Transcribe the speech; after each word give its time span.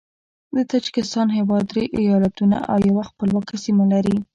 د 0.55 0.57
تاجکستان 0.71 1.27
هیواد 1.37 1.63
درې 1.71 1.83
ایالتونه 1.99 2.57
او 2.71 2.77
یوه 2.89 3.03
خپلواکه 3.11 3.55
سیمه 3.65 3.85
لري. 3.93 4.17